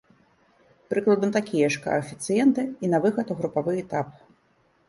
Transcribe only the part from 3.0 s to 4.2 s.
выхад у групавы этап.